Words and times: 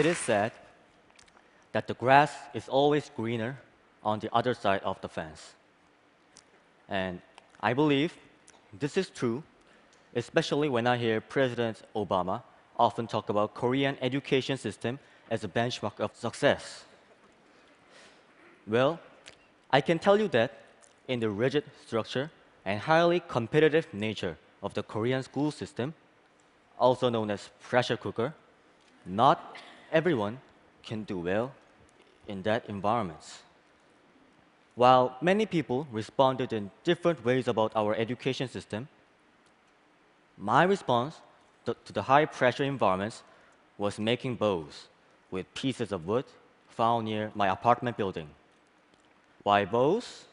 it 0.00 0.06
is 0.06 0.16
said 0.16 0.50
that 1.72 1.86
the 1.86 1.92
grass 1.92 2.32
is 2.54 2.68
always 2.70 3.10
greener 3.14 3.58
on 4.02 4.18
the 4.18 4.34
other 4.34 4.54
side 4.54 4.80
of 4.82 4.98
the 5.02 5.08
fence. 5.08 5.52
And 6.88 7.20
I 7.60 7.74
believe 7.74 8.14
this 8.78 8.96
is 8.96 9.10
true, 9.10 9.42
especially 10.16 10.70
when 10.70 10.86
I 10.86 10.96
hear 10.96 11.20
President 11.20 11.82
Obama 11.94 12.42
often 12.78 13.06
talk 13.06 13.28
about 13.28 13.52
Korean 13.52 13.98
education 14.00 14.56
system 14.56 14.98
as 15.30 15.44
a 15.44 15.48
benchmark 15.48 16.00
of 16.00 16.16
success. 16.16 16.84
Well, 18.66 18.98
I 19.70 19.82
can 19.82 19.98
tell 19.98 20.18
you 20.18 20.28
that 20.28 20.50
in 21.08 21.20
the 21.20 21.28
rigid 21.28 21.64
structure 21.86 22.30
and 22.64 22.80
highly 22.80 23.20
competitive 23.28 23.86
nature 23.92 24.38
of 24.62 24.72
the 24.72 24.82
Korean 24.82 25.22
school 25.22 25.50
system, 25.50 25.92
also 26.78 27.10
known 27.10 27.30
as 27.30 27.50
pressure 27.60 27.98
cooker, 27.98 28.32
not 29.04 29.58
everyone 29.92 30.40
can 30.82 31.04
do 31.04 31.18
well 31.18 31.52
in 32.26 32.42
that 32.42 32.68
environment. 32.68 33.20
While 34.74 35.16
many 35.20 35.46
people 35.46 35.86
responded 35.92 36.52
in 36.52 36.70
different 36.84 37.24
ways 37.24 37.48
about 37.48 37.72
our 37.74 37.94
education 37.94 38.48
system, 38.48 38.88
my 40.38 40.64
response 40.64 41.16
to, 41.66 41.76
the 41.92 42.02
high 42.02 42.24
pressure 42.24 42.64
environments 42.64 43.22
was 43.76 43.98
making 43.98 44.36
bows 44.36 44.88
with 45.30 45.52
pieces 45.54 45.92
of 45.92 46.06
wood 46.06 46.24
found 46.68 47.04
near 47.04 47.30
my 47.34 47.48
apartment 47.48 47.96
building. 47.96 48.28
Why 49.42 49.64
bows? 49.64 50.24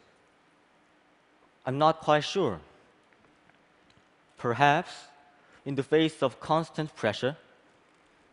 I'm 1.65 1.77
not 1.77 2.01
quite 2.01 2.23
sure. 2.23 2.59
Perhaps 4.37 4.91
in 5.65 5.75
the 5.75 5.83
face 5.83 6.23
of 6.23 6.39
constant 6.39 6.95
pressure, 6.95 7.35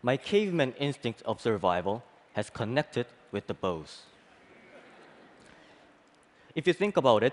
my 0.05 0.19
caveman 0.19 0.75
instinct 0.79 1.23
of 1.25 1.41
survival 1.41 2.03
has 2.35 2.51
connected 2.51 3.07
with 3.33 3.47
the 3.47 3.55
bows. 3.55 4.03
If 6.55 6.67
you 6.67 6.75
think 6.75 6.99
about 6.99 7.23
it, 7.23 7.33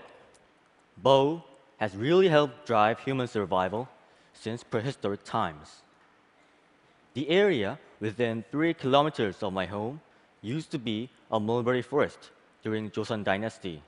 bow 0.96 1.44
has 1.76 1.94
really 1.94 2.28
helped 2.28 2.64
drive 2.66 2.98
human 3.00 3.28
survival 3.28 3.90
since 4.32 4.64
prehistoric 4.64 5.22
times. 5.22 5.82
The 7.12 7.28
area 7.28 7.78
within 8.00 8.42
three 8.50 8.72
kilometers 8.72 9.42
of 9.42 9.52
my 9.52 9.66
home 9.66 10.00
used 10.40 10.70
to 10.70 10.78
be 10.78 11.10
a 11.30 11.38
mulberry 11.38 11.82
forest 11.82 12.30
during 12.64 12.90
Joseon 12.90 13.22
Dynasty, 13.22 13.82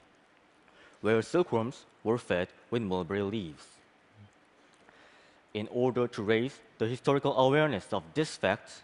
where 1.01 1.23
silkworms 1.23 1.87
were 2.05 2.19
fed 2.19 2.49
with 2.71 2.83
mulberry 2.83 3.23
leaves. 3.23 3.65
In 5.55 5.69
order 5.71 6.09
to 6.09 6.23
raise 6.23 6.61
the 6.79 6.87
historical 6.87 7.37
awareness 7.39 7.93
of 7.93 8.03
this 8.15 8.37
fact, 8.37 8.83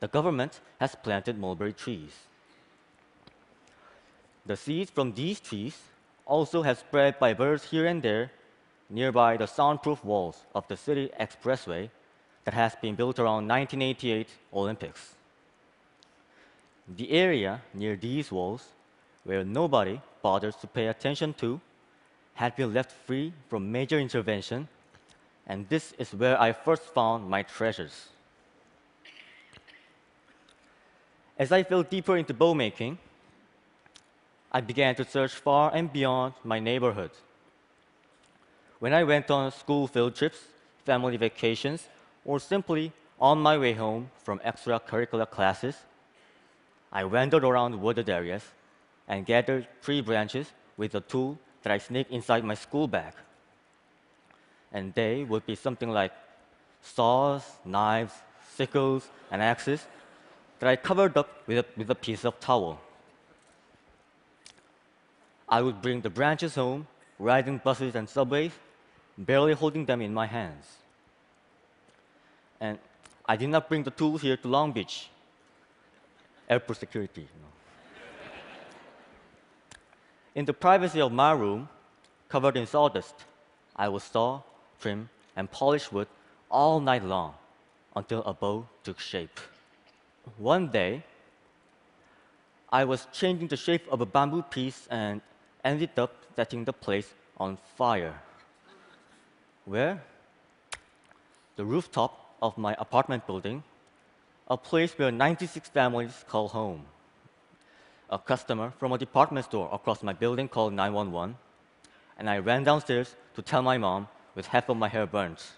the 0.00 0.08
government 0.08 0.60
has 0.80 0.94
planted 0.94 1.38
mulberry 1.38 1.74
trees. 1.74 2.12
The 4.46 4.56
seeds 4.56 4.90
from 4.90 5.12
these 5.12 5.40
trees 5.40 5.76
also 6.24 6.62
have 6.62 6.78
spread 6.78 7.18
by 7.18 7.34
birds 7.34 7.64
here 7.70 7.86
and 7.86 8.02
there 8.02 8.30
nearby 8.88 9.36
the 9.36 9.46
soundproof 9.46 10.04
walls 10.04 10.44
of 10.54 10.66
the 10.68 10.76
city 10.76 11.10
expressway 11.20 11.90
that 12.44 12.54
has 12.54 12.74
been 12.76 12.94
built 12.94 13.18
around 13.18 13.48
1988 13.48 14.28
Olympics. 14.54 15.14
The 16.88 17.10
area 17.10 17.62
near 17.74 17.96
these 17.96 18.30
walls, 18.30 18.68
where 19.24 19.44
nobody 19.44 20.00
bothers 20.22 20.54
to 20.56 20.68
pay 20.68 20.86
attention 20.86 21.34
to, 21.34 21.60
had 22.34 22.54
been 22.54 22.72
left 22.72 22.92
free 22.92 23.32
from 23.48 23.72
major 23.72 23.98
intervention, 23.98 24.68
and 25.46 25.68
this 25.68 25.92
is 25.98 26.12
where 26.12 26.40
I 26.40 26.52
first 26.52 26.82
found 26.82 27.28
my 27.28 27.42
treasures. 27.42 28.08
As 31.38 31.52
I 31.52 31.62
fell 31.62 31.82
deeper 31.82 32.16
into 32.16 32.34
bow 32.34 32.54
making, 32.54 32.98
I 34.50 34.60
began 34.60 34.94
to 34.96 35.04
search 35.04 35.32
far 35.34 35.70
and 35.74 35.92
beyond 35.92 36.34
my 36.42 36.58
neighborhood. 36.58 37.10
When 38.78 38.92
I 38.94 39.04
went 39.04 39.30
on 39.30 39.52
school 39.52 39.86
field 39.86 40.14
trips, 40.14 40.38
family 40.84 41.16
vacations, 41.16 41.88
or 42.24 42.40
simply 42.40 42.92
on 43.20 43.38
my 43.38 43.56
way 43.58 43.72
home 43.74 44.10
from 44.24 44.38
extracurricular 44.40 45.28
classes, 45.30 45.76
I 46.92 47.04
wandered 47.04 47.44
around 47.44 47.80
wooded 47.80 48.08
areas 48.08 48.42
and 49.08 49.26
gathered 49.26 49.66
tree 49.82 50.00
branches 50.00 50.52
with 50.76 50.94
a 50.94 51.00
tool 51.00 51.38
that 51.62 51.72
I 51.72 51.78
sneaked 51.78 52.10
inside 52.10 52.44
my 52.44 52.54
school 52.54 52.88
bag. 52.88 53.12
And 54.76 54.92
they 54.92 55.24
would 55.24 55.46
be 55.46 55.54
something 55.54 55.90
like 55.90 56.12
saws, 56.82 57.42
knives, 57.64 58.12
sickles, 58.56 59.08
and 59.30 59.40
axes 59.40 59.86
that 60.58 60.68
I 60.68 60.76
covered 60.76 61.16
up 61.16 61.30
with 61.46 61.58
a, 61.60 61.66
with 61.78 61.90
a 61.90 61.94
piece 61.94 62.26
of 62.26 62.38
towel. 62.40 62.78
I 65.48 65.62
would 65.62 65.80
bring 65.80 66.02
the 66.02 66.10
branches 66.10 66.56
home, 66.56 66.86
riding 67.18 67.56
buses 67.56 67.94
and 67.94 68.06
subways, 68.06 68.52
barely 69.16 69.54
holding 69.54 69.86
them 69.86 70.02
in 70.02 70.12
my 70.12 70.26
hands. 70.26 70.66
And 72.60 72.78
I 73.24 73.36
did 73.36 73.48
not 73.48 73.70
bring 73.70 73.82
the 73.82 73.90
tools 73.90 74.20
here 74.20 74.36
to 74.36 74.46
Long 74.46 74.72
Beach. 74.72 75.08
Airport 76.50 76.78
security. 76.80 77.22
You 77.22 77.40
know. 77.42 77.52
in 80.34 80.44
the 80.44 80.52
privacy 80.52 81.00
of 81.00 81.12
my 81.12 81.32
room, 81.32 81.66
covered 82.28 82.58
in 82.58 82.66
sawdust, 82.66 83.14
I 83.74 83.88
would 83.88 84.02
saw, 84.02 84.42
trim, 84.80 85.08
and 85.36 85.50
polish 85.50 85.92
wood 85.92 86.08
all 86.50 86.80
night 86.80 87.04
long 87.04 87.34
until 87.94 88.22
a 88.24 88.34
bow 88.34 88.66
took 88.84 89.00
shape. 89.00 89.40
One 90.38 90.68
day, 90.68 91.02
I 92.70 92.84
was 92.84 93.06
changing 93.12 93.48
the 93.48 93.56
shape 93.56 93.86
of 93.90 94.00
a 94.00 94.06
bamboo 94.06 94.42
piece 94.42 94.86
and 94.90 95.20
ended 95.64 95.98
up 95.98 96.12
setting 96.34 96.64
the 96.64 96.72
place 96.72 97.14
on 97.38 97.58
fire. 97.76 98.20
Where? 99.64 100.02
The 101.56 101.64
rooftop 101.64 102.36
of 102.42 102.58
my 102.58 102.76
apartment 102.78 103.26
building, 103.26 103.62
a 104.48 104.56
place 104.56 104.92
where 104.98 105.10
96 105.10 105.68
families 105.70 106.24
call 106.28 106.48
home. 106.48 106.84
A 108.10 108.18
customer 108.18 108.72
from 108.78 108.92
a 108.92 108.98
department 108.98 109.46
store 109.46 109.68
across 109.72 110.02
my 110.02 110.12
building 110.12 110.48
called 110.48 110.72
911, 110.72 111.36
and 112.18 112.30
I 112.30 112.38
ran 112.38 112.62
downstairs 112.64 113.16
to 113.34 113.42
tell 113.42 113.62
my 113.62 113.78
mom 113.78 114.08
with 114.36 114.46
half 114.46 114.68
of 114.68 114.76
my 114.76 114.88
hair 114.88 115.06
burnt. 115.06 115.52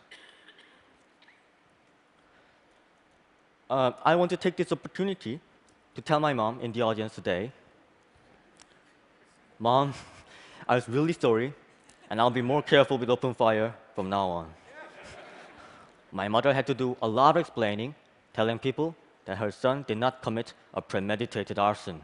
Uh, 3.68 3.92
I 4.02 4.16
want 4.16 4.30
to 4.30 4.38
take 4.38 4.56
this 4.56 4.72
opportunity 4.72 5.40
to 5.94 6.00
tell 6.00 6.20
my 6.20 6.32
mom 6.32 6.60
in 6.60 6.72
the 6.72 6.80
audience 6.80 7.14
today 7.14 7.52
Mom, 9.60 9.92
I 10.68 10.76
was 10.76 10.88
really 10.88 11.12
sorry, 11.12 11.52
and 12.08 12.20
I'll 12.20 12.30
be 12.30 12.42
more 12.42 12.62
careful 12.62 12.96
with 12.96 13.10
open 13.10 13.34
fire 13.34 13.74
from 13.96 14.08
now 14.08 14.28
on. 14.28 14.54
my 16.12 16.28
mother 16.28 16.54
had 16.54 16.64
to 16.68 16.74
do 16.74 16.96
a 17.02 17.08
lot 17.08 17.36
of 17.36 17.40
explaining, 17.40 17.96
telling 18.32 18.60
people 18.60 18.94
that 19.24 19.38
her 19.38 19.50
son 19.50 19.84
did 19.88 19.98
not 19.98 20.22
commit 20.22 20.52
a 20.72 20.80
premeditated 20.80 21.58
arson. 21.58 22.02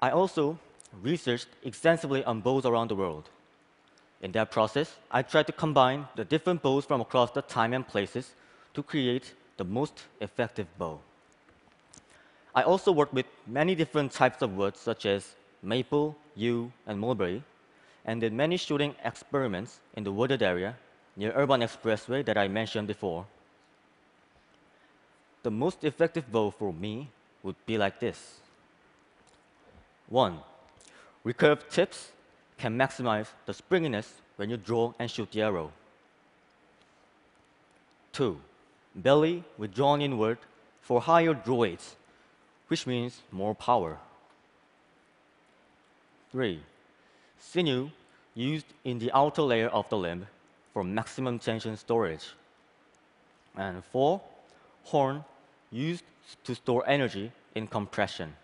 I 0.00 0.10
also 0.10 0.58
researched 1.02 1.48
extensively 1.62 2.24
on 2.24 2.40
bows 2.40 2.64
around 2.64 2.88
the 2.88 2.96
world. 2.96 3.28
In 4.22 4.32
that 4.32 4.50
process, 4.50 4.96
I 5.10 5.22
tried 5.22 5.46
to 5.46 5.52
combine 5.52 6.08
the 6.16 6.24
different 6.24 6.62
bows 6.62 6.84
from 6.84 7.00
across 7.00 7.30
the 7.30 7.42
time 7.42 7.72
and 7.72 7.86
places 7.86 8.32
to 8.74 8.82
create 8.82 9.34
the 9.56 9.64
most 9.64 10.04
effective 10.20 10.66
bow. 10.78 11.00
I 12.54 12.62
also 12.62 12.90
worked 12.92 13.12
with 13.12 13.26
many 13.46 13.74
different 13.74 14.12
types 14.12 14.40
of 14.40 14.56
woods, 14.56 14.80
such 14.80 15.04
as 15.04 15.34
maple, 15.62 16.16
yew, 16.34 16.72
and 16.86 16.98
mulberry, 16.98 17.42
and 18.04 18.20
did 18.20 18.32
many 18.32 18.56
shooting 18.56 18.94
experiments 19.04 19.80
in 19.94 20.04
the 20.04 20.12
wooded 20.12 20.42
area 20.42 20.76
near 21.16 21.32
Urban 21.34 21.60
Expressway 21.60 22.24
that 22.24 22.38
I 22.38 22.48
mentioned 22.48 22.88
before. 22.88 23.26
The 25.42 25.50
most 25.50 25.84
effective 25.84 26.30
bow 26.32 26.50
for 26.50 26.72
me 26.72 27.10
would 27.42 27.56
be 27.66 27.76
like 27.78 28.00
this. 28.00 28.40
One, 30.08 30.40
recurved 31.26 31.68
tips 31.68 32.12
can 32.56 32.78
maximize 32.78 33.26
the 33.46 33.52
springiness 33.52 34.22
when 34.36 34.48
you 34.48 34.56
draw 34.56 34.92
and 34.98 35.10
shoot 35.10 35.28
the 35.32 35.42
arrow. 35.42 35.72
Two, 38.12 38.40
belly 38.94 39.42
with 39.58 39.74
drawn 39.74 40.00
inward 40.00 40.38
for 40.80 41.00
higher 41.00 41.34
draw 41.34 41.56
weights, 41.56 41.96
which 42.68 42.86
means 42.86 43.22
more 43.32 43.56
power. 43.56 43.98
Three, 46.30 46.60
sinew 47.40 47.90
used 48.34 48.66
in 48.84 49.00
the 49.00 49.10
outer 49.12 49.42
layer 49.42 49.68
of 49.68 49.88
the 49.88 49.96
limb 49.96 50.28
for 50.72 50.84
maximum 50.84 51.40
tension 51.40 51.76
storage. 51.76 52.26
And 53.56 53.84
four, 53.84 54.20
horn 54.84 55.24
used 55.72 56.04
to 56.44 56.54
store 56.54 56.84
energy 56.86 57.32
in 57.56 57.66
compression. 57.66 58.34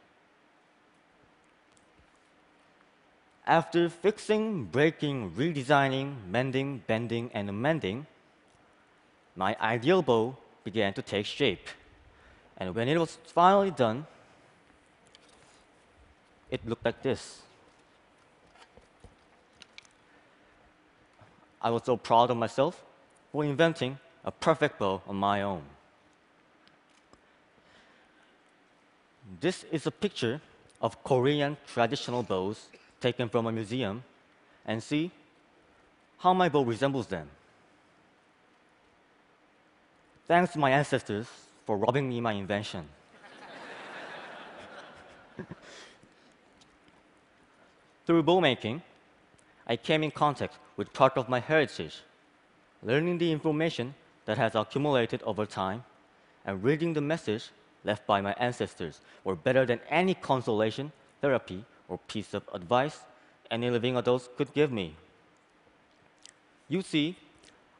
After 3.46 3.88
fixing, 3.88 4.66
breaking, 4.66 5.32
redesigning, 5.32 6.14
mending, 6.28 6.84
bending, 6.86 7.30
and 7.34 7.48
amending, 7.48 8.06
my 9.34 9.56
ideal 9.60 10.02
bow 10.02 10.36
began 10.62 10.92
to 10.94 11.02
take 11.02 11.26
shape. 11.26 11.68
And 12.56 12.74
when 12.74 12.88
it 12.88 12.98
was 12.98 13.18
finally 13.26 13.72
done, 13.72 14.06
it 16.50 16.64
looked 16.66 16.84
like 16.84 17.02
this. 17.02 17.42
I 21.60 21.70
was 21.70 21.82
so 21.84 21.96
proud 21.96 22.30
of 22.30 22.36
myself 22.36 22.84
for 23.32 23.44
inventing 23.44 23.98
a 24.24 24.30
perfect 24.30 24.78
bow 24.78 25.02
on 25.08 25.16
my 25.16 25.42
own. 25.42 25.62
This 29.40 29.64
is 29.72 29.86
a 29.86 29.90
picture 29.90 30.40
of 30.80 31.02
Korean 31.02 31.56
traditional 31.66 32.22
bows 32.22 32.68
taken 33.02 33.28
from 33.28 33.46
a 33.46 33.52
museum, 33.52 34.02
and 34.64 34.82
see 34.82 35.10
how 36.18 36.32
my 36.32 36.48
bow 36.48 36.62
resembles 36.62 37.08
them. 37.08 37.28
Thanks 40.28 40.52
to 40.52 40.58
my 40.58 40.70
ancestors 40.70 41.26
for 41.66 41.76
robbing 41.76 42.08
me 42.08 42.20
my 42.20 42.32
invention. 42.32 42.88
Through 48.06 48.22
bow 48.22 48.40
making, 48.40 48.82
I 49.66 49.76
came 49.76 50.02
in 50.04 50.10
contact 50.10 50.58
with 50.76 50.92
part 50.92 51.18
of 51.18 51.28
my 51.28 51.40
heritage, 51.40 52.02
learning 52.82 53.18
the 53.18 53.32
information 53.32 53.94
that 54.26 54.38
has 54.38 54.54
accumulated 54.54 55.22
over 55.24 55.44
time 55.44 55.84
and 56.44 56.62
reading 56.62 56.92
the 56.94 57.00
message 57.00 57.50
left 57.84 58.06
by 58.06 58.20
my 58.20 58.32
ancestors 58.38 59.00
were 59.24 59.36
better 59.36 59.66
than 59.66 59.80
any 59.88 60.14
consolation, 60.14 60.92
therapy, 61.20 61.64
or 61.92 61.98
piece 62.08 62.32
of 62.32 62.42
advice 62.54 63.00
any 63.50 63.68
living 63.68 63.98
adults 63.98 64.30
could 64.36 64.54
give 64.54 64.72
me. 64.72 64.96
You 66.68 66.80
see, 66.80 67.16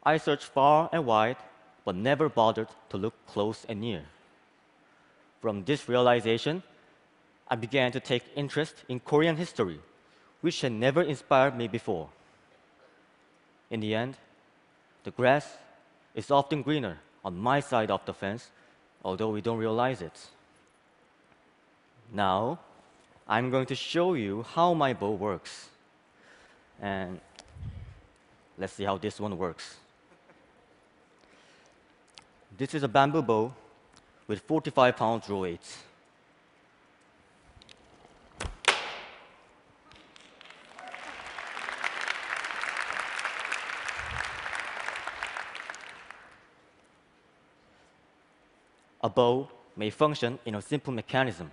I 0.05 0.19
searched 0.19 0.45
far 0.45 0.91
and 0.93 1.07
wide, 1.07 1.39
but 1.87 1.97
never 1.97 2.29
bothered 2.29 2.69
to 2.91 2.99
look 2.99 3.15
close 3.27 3.65
and 3.67 3.81
near. 3.81 4.03
From 5.41 5.65
this 5.65 5.89
realization, 5.89 6.63
I 7.49 7.57
began 7.57 7.91
to 7.93 8.01
take 8.01 8.25
interest 8.37 8.85
in 8.87 9.01
Korean 9.01 9.37
history, 9.37 9.81
which 10.43 10.61
had 10.61 10.73
never 10.73 11.01
inspired 11.01 11.57
me 11.57 11.67
before. 11.69 12.11
In 13.71 13.81
the 13.81 13.95
end, 13.95 14.19
the 15.05 15.11
grass 15.11 15.57
is 16.15 16.31
often 16.31 16.61
greener 16.61 16.99
on 17.25 17.39
my 17.39 17.61
side 17.61 17.91
of 17.91 18.05
the 18.05 18.13
fence, 18.13 18.51
although 19.03 19.31
we 19.31 19.41
don't 19.41 19.57
realize 19.57 20.03
it. 20.03 20.29
Now, 22.13 22.59
I'm 23.33 23.49
going 23.49 23.65
to 23.65 23.75
show 23.75 24.13
you 24.13 24.43
how 24.43 24.75
my 24.75 24.93
bow 24.93 25.13
works. 25.13 25.71
And 26.83 27.19
let's 28.59 28.75
see 28.75 28.85
how 28.85 28.99
this 28.99 29.19
one 29.19 29.39
works. 29.39 29.79
This 32.59 32.75
is 32.75 32.83
a 32.83 32.89
bamboo 32.89 33.23
bow 33.23 33.55
with 34.29 34.41
45 34.41 34.97
pound 34.99 35.23
draw 35.23 35.41
weights. 35.41 35.79
A 49.03 49.09
bow 49.09 49.49
may 49.75 49.89
function 49.89 50.39
in 50.45 50.55
a 50.57 50.61
simple 50.61 50.93
mechanism. 50.93 51.51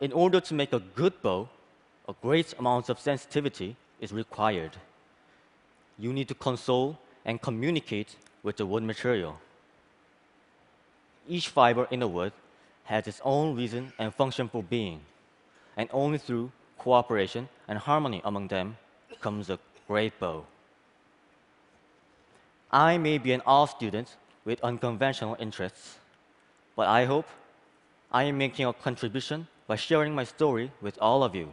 In 0.00 0.12
order 0.12 0.40
to 0.40 0.54
make 0.54 0.72
a 0.72 0.78
good 0.78 1.20
bow, 1.22 1.48
a 2.08 2.14
great 2.22 2.54
amount 2.58 2.88
of 2.88 3.00
sensitivity 3.00 3.76
is 4.00 4.12
required. 4.12 4.76
You 5.98 6.12
need 6.12 6.28
to 6.28 6.34
console 6.34 6.98
and 7.24 7.42
communicate 7.42 8.14
with 8.44 8.56
the 8.56 8.66
wood 8.66 8.84
material. 8.84 9.40
Each 11.28 11.48
fiber 11.48 11.88
in 11.90 12.00
the 12.00 12.06
wood 12.06 12.32
has 12.84 13.08
its 13.08 13.20
own 13.24 13.56
reason 13.56 13.92
and 13.98 14.14
function 14.14 14.48
for 14.48 14.62
being, 14.62 15.00
and 15.76 15.88
only 15.92 16.18
through 16.18 16.52
cooperation 16.78 17.48
and 17.66 17.78
harmony 17.78 18.22
among 18.24 18.48
them 18.48 18.76
comes 19.20 19.50
a 19.50 19.58
great 19.88 20.18
bow. 20.20 20.46
I 22.70 22.98
may 22.98 23.18
be 23.18 23.32
an 23.32 23.42
art 23.44 23.70
student 23.70 24.16
with 24.44 24.62
unconventional 24.62 25.36
interests, 25.40 25.98
but 26.76 26.86
I 26.86 27.04
hope 27.04 27.26
I 28.12 28.22
am 28.24 28.38
making 28.38 28.64
a 28.64 28.72
contribution 28.72 29.48
by 29.68 29.76
sharing 29.76 30.14
my 30.14 30.24
story 30.24 30.72
with 30.80 30.98
all 31.00 31.22
of 31.22 31.36
you. 31.36 31.52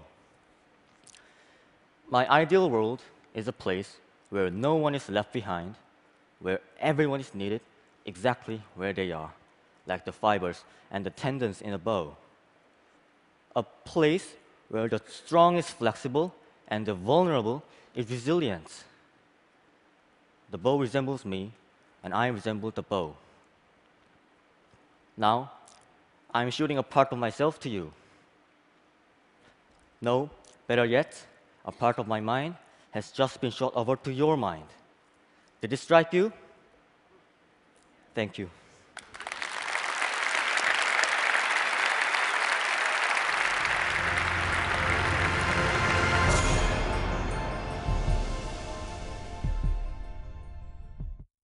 My 2.09 2.27
ideal 2.31 2.69
world 2.69 3.01
is 3.35 3.47
a 3.47 3.51
place 3.51 3.97
where 4.29 4.49
no 4.49 4.75
one 4.75 4.95
is 4.95 5.09
left 5.09 5.33
behind, 5.33 5.75
where 6.39 6.61
everyone 6.79 7.19
is 7.19 7.35
needed 7.35 7.61
exactly 8.05 8.61
where 8.75 8.93
they 8.93 9.11
are, 9.11 9.33
like 9.85 10.05
the 10.05 10.11
fibers 10.13 10.63
and 10.89 11.05
the 11.05 11.09
tendons 11.09 11.61
in 11.61 11.73
a 11.73 11.77
bow. 11.77 12.15
A 13.55 13.63
place 13.63 14.33
where 14.69 14.87
the 14.87 15.01
strong 15.07 15.57
is 15.57 15.69
flexible 15.69 16.33
and 16.69 16.85
the 16.85 16.93
vulnerable 16.93 17.63
is 17.93 18.09
resilient. 18.09 18.85
The 20.51 20.57
bow 20.57 20.79
resembles 20.79 21.25
me, 21.25 21.51
and 22.03 22.13
I 22.13 22.27
resemble 22.27 22.71
the 22.71 22.81
bow. 22.81 23.15
Now, 25.17 25.51
I'm 26.33 26.51
shooting 26.51 26.77
a 26.77 26.83
part 26.83 27.11
of 27.11 27.17
myself 27.17 27.59
to 27.61 27.69
you. 27.69 27.91
No, 30.01 30.29
better 30.67 30.85
yet, 30.85 31.25
a 31.65 31.71
part 31.71 31.99
of 31.99 32.07
my 32.07 32.19
mind 32.19 32.55
has 32.91 33.11
just 33.11 33.41
been 33.41 33.51
shot 33.51 33.73
over 33.75 33.95
to 33.95 34.11
your 34.11 34.37
mind. 34.37 34.67
Did 35.61 35.73
it 35.73 35.77
strike 35.77 36.13
you? 36.13 36.31
Thank 38.13 38.37
you. 38.37 38.49